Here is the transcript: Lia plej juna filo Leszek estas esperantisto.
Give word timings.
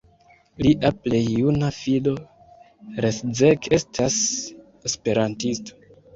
Lia 0.65 0.89
plej 1.03 1.19
juna 1.41 1.69
filo 1.81 2.13
Leszek 3.07 3.69
estas 3.79 4.19
esperantisto. 4.93 5.81